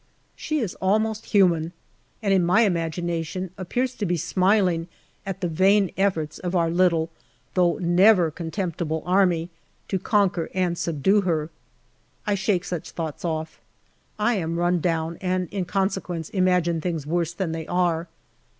[0.35, 1.73] She is almost human,
[2.23, 4.87] and in my imagin ation appears to be smiling
[5.27, 7.11] at the vain efforts of our little,
[7.53, 9.51] though never contemptible, Army
[9.89, 11.51] to conquer and subdue her.
[12.25, 13.61] I shake such thoughts off.
[14.17, 18.07] I am run down, and in consequence imagine things worse than they are.